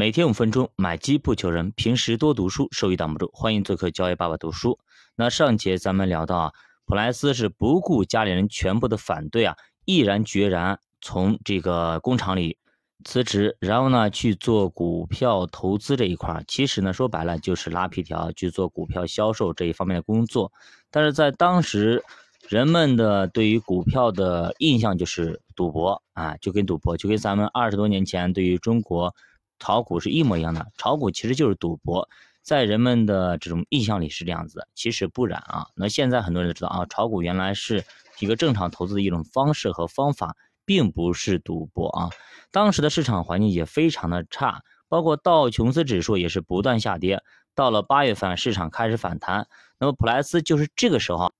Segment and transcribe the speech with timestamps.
[0.00, 3.30] 每天五分钟，买机不求人，平时多读书，收益挡不住。
[3.34, 4.78] 欢迎做客交易爸爸读书。
[5.14, 6.52] 那上节咱们聊到啊，
[6.86, 12.56] 普莱斯是不顾家里人全部的反对啊，毅然决然从这个工厂里
[13.04, 16.42] 辞职，然后呢去做股票投资这一块。
[16.48, 20.50] 其实呢，说白了就是拉皮条去做股票销售这一方面的工作。
[20.90, 22.02] 但是在当时，
[22.48, 29.14] 人们的对于股票的印象就是赌博啊，就跟赌博，就跟咱们二十多年前对于中国。
[29.60, 32.08] 炒股是一模一样的，炒股其实就是赌博，
[32.42, 35.66] 在人们的这种印象里是这样子的，其实不然啊。
[35.76, 37.84] 那现在很多人都知道啊，炒股原来是
[38.18, 40.34] 一个正常投资的一种方式和方法，
[40.64, 42.10] 并不是赌博啊。
[42.50, 47.22] 当时的市场环境也非常的差，包括道琼斯指数也是不断下跌。
[47.54, 49.46] 到了八月份，市场开始反弹，
[49.78, 51.32] 那么普莱斯就是这个时候，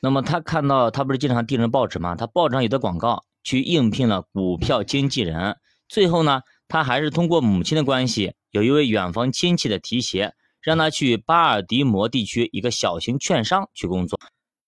[0.00, 2.16] 那么他看到他不是经常订着报纸吗？
[2.16, 5.56] 他报纸上有的广告，去应聘了股票经纪人，
[5.88, 6.42] 最后呢？
[6.68, 14.20] 他还是通过母亲的关系，有一位远房亲戚的提携，让他去巴尔的摩地区一个小型券商去工作。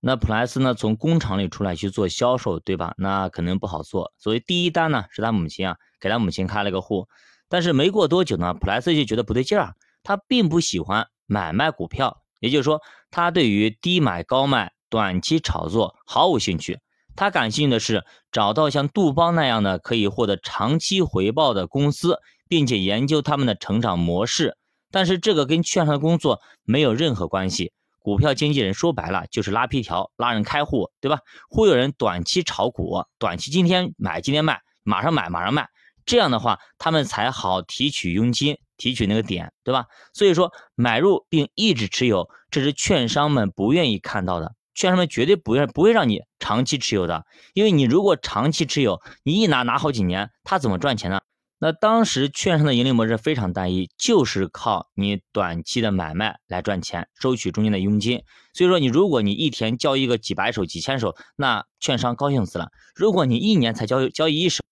[0.00, 2.94] 那普莱斯呢，从工厂里出来去做销售，对吧？
[2.98, 4.12] 那可能不好做。
[4.16, 7.08] 所以第一单呢，是他母亲啊，给他母亲开了个户。
[7.48, 9.74] 但是没过多久呢，普莱斯就觉得不对劲儿，
[10.04, 16.78] 他并不喜欢买卖股票，也就是说，他对于低买高卖、短期炒作毫无兴趣。
[17.18, 24.56] 他感兴趣的是找到像杜邦那样的可以获得长期回报的公司，并且研究他们的成长模式。
[24.92, 27.72] 但是这个跟券商的工作没有任何关系。
[27.98, 31.18] 股票经纪人说白了就是拉皮条、拉人开户，对吧？
[31.50, 35.68] 忽悠人短期炒股，短期今天买今天卖，马上买马上卖。
[36.06, 39.86] 这样的话，他们才好提取佣金，提取那个点，对吧？
[40.14, 44.54] 所以说买入并一直持有，这是券商们不愿意看到的。
[44.78, 51.18] 券商们绝对不愿不会让你长期持有的，因为你如果长期持有，你一拿拿好几年，他怎么赚钱呢？
[51.58, 58.22] 那当时券商的盈利模式非常单一，就是靠你短期的买卖来赚钱，收取中间的佣金。
[58.54, 62.68] 所以说，你如果你一天交易个几百手、几千手，那券商高兴死了。
[62.94, 64.62] 如果你一年才交交易一手，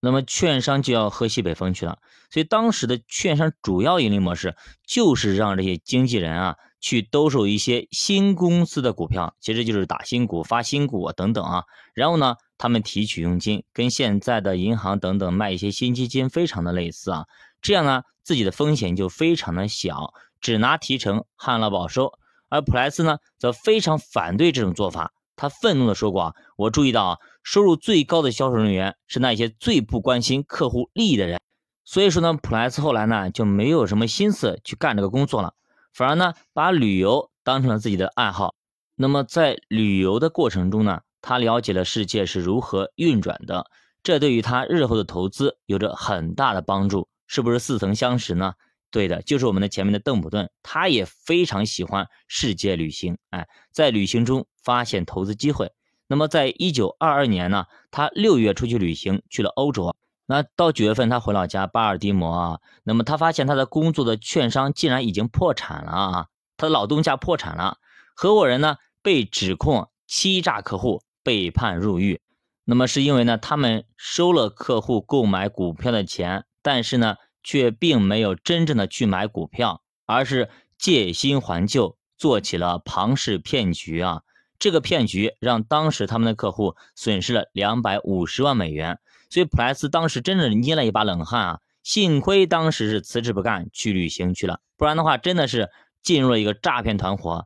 [0.00, 1.98] 那么券商就要喝西北风去了。
[2.32, 6.56] 所以当时的券商主要盈利模式就是让这些经纪人啊。
[6.82, 11.64] 去兜售一些新公司的股票，其实就是打新股、发新股等等啊。
[11.94, 17.24] 然后呢，他们提取佣金，跟现在的银行等等卖一些新基金非常的类似啊。
[17.62, 22.12] 这样呢，自己的风险就非常的小，只拿提成，旱涝保收。
[22.48, 25.12] 而普莱斯呢，则非常反对这种做法。
[25.36, 31.40] 他愤怒的说过啊：“我注意到啊，收入最高的销售人员是那些最不关心客户利益的人。”
[31.86, 35.54] 所以说呢，普莱斯后来呢，就没有什么心思去干这个工作了。
[35.92, 38.54] 反而呢，把旅游当成了自己的爱好。
[38.94, 43.66] 那么在旅游的过程中呢，他了解了世界是如何运转的，
[44.02, 47.08] 这对于他日后的投资有着很大的帮助。
[47.26, 48.52] 是不是似曾相识呢？
[48.90, 53.16] 对的，就是我们的前面的邓普顿，他也非常喜欢世界旅行。
[53.30, 55.72] 哎，在旅行中发现投资机会。
[56.06, 59.96] 那么在一九二二年呢，他六月出去旅行，去了欧洲。
[60.32, 66.26] 那到九月份，他回老家巴尔的摩啊，那么他发现他的工作的券商竟然已经破产了啊，
[66.56, 67.76] 他的老东家破产了，
[68.16, 72.22] 合伙人呢被指控欺诈客户，被判入狱。
[72.64, 84.22] 那么是因为呢，他们收了客户购买股票的钱，但是呢，却并没有真正的去买股票，而是借新还旧，做起了庞氏骗局啊。
[84.58, 88.98] 这个骗局让当时他们的客户损失了两百五十万美元。
[89.32, 91.60] 所以普莱斯当时真的捏了一把冷汗啊！
[91.82, 95.70] 幸亏当时是辞职不干去旅行去了，不然的话真的是
[96.02, 97.42] 进入了一个诈骗团伙，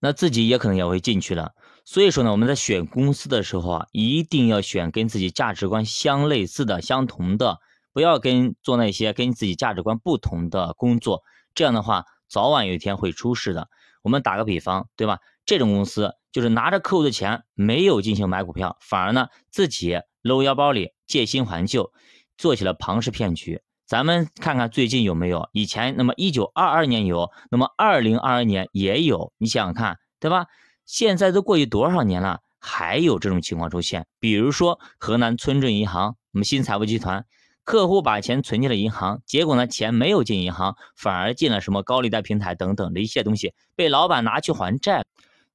[0.00, 1.52] 那自己也可能也会进去了。
[1.86, 7.56] 所以说呢，我们在选公司的时候啊，一定要选跟自己价值观相类似的、相同的，
[7.94, 11.22] 不要跟做那些跟自己价值观不同的工作。
[11.54, 13.68] 这样的话，早晚有一天会出事的。
[14.02, 15.20] 我们打个比方，对吧？
[15.44, 20.00] 这种公司就是拿着客户的钱，没有进行买股票，反而呢自己。
[20.22, 21.94] 搂腰包里借新还旧，
[22.36, 23.62] 做起了庞氏骗局。
[23.86, 25.48] 咱们看看最近有没有？
[25.52, 29.32] 以前那么一九二二年有，那么二零二二年也有。
[29.38, 30.44] 你想想看，对吧？
[30.84, 34.06] 现在都过去多少年了，还有这种情况出现？
[34.18, 37.24] 比如说河南村镇银行，我们新财富集团，
[37.64, 45.06] 客户把钱存进了银行，结果呢，钱没有进银行，反而进了什么高利贷平台等等的一些东西，被老板拿去还债。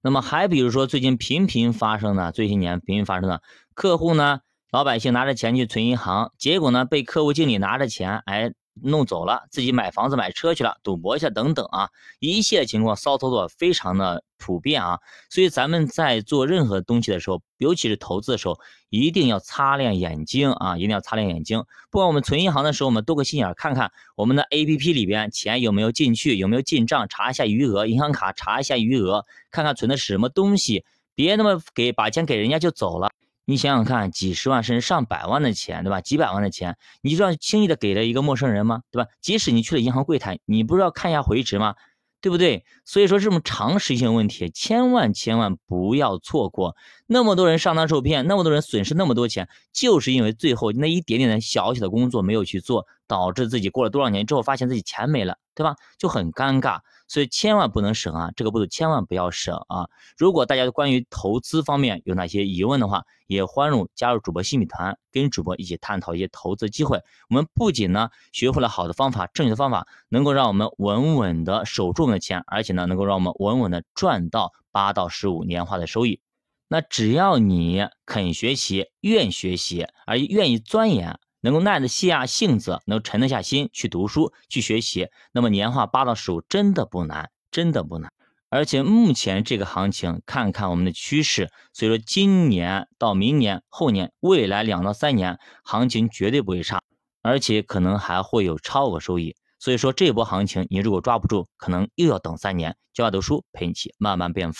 [0.06, 3.42] 那么还比如说最近频频发生的，这些年频频发生的，
[3.74, 4.42] 客户呢？
[4.72, 11.89] 老百姓拿着钱去存银行，结果呢被客户经理拿着钱，哎，弄走了，自己买房子买车去了，赌博一下等等啊，
[12.19, 15.00] 一切情况骚操作非常的普遍啊，
[15.30, 21.63] 所以咱们在做任何东西的时候，尤其是投资的时候，一定要擦亮眼睛啊，一定要擦亮眼睛。
[21.89, 30.83] 不管我们存银行的时候，我们多个心眼看看我们的 A P P 里边钱有没有进去，有没有进账，查一下余额，银行卡查一下余额，看看存的是什么东西，
[31.16, 33.12] 别那么给把钱给人家就走了。
[33.45, 36.01] 你想想看，几十万甚至上百万的钱，对吧？
[36.01, 38.81] 几百万的钱，你就要轻易的给了一个陌生人吗？
[38.92, 39.09] 对吧？
[39.21, 41.75] 即使你去了银行柜台，你不是要看一下回执吗？
[42.21, 42.65] 对不对？
[42.86, 46.75] 所以说这种常识性问题，千万千万不要错过。
[47.06, 55.75] 那么多人上当受骗，那么多人损失那么多钱，就是因为最后那一点点的小小的工作没有去做，导致自己过了多少年之后，发现自己钱没了，对吧？
[55.98, 56.80] 就很尴尬。
[57.07, 59.88] 所以千万不能省啊，这个步骤千万不要省啊！
[60.18, 67.00] 如果大家关于投资方面有哪些疑问的话，也欢迎加入主播新米团，跟主播一起探讨一些投资机会。
[67.30, 76.22] 我们不仅呢学会了好的方法、正确的方法，能够让我们稳稳的守住我们的钱，而且呢能够让我们稳稳的赚到八到十五年化的收益。
[76.68, 81.19] 那只要你肯学习、愿学习，而愿意钻研。
[81.45, 88.12] 能够耐得下性子，能沉得下心去读书去学习，那么年化八到十五真的不难，真的不难。
[88.50, 96.81] 而且目前这个行情，看看我们的趋势，所以说今年到明年、后年、未来两到三年，行情绝对不会差，
[97.21, 99.36] 而且可能还会有超额收益。
[99.59, 102.75] 所以说这波行情，你如果抓不住，可能又要等三年。
[102.92, 104.53] 教外读书陪你一起慢慢变富。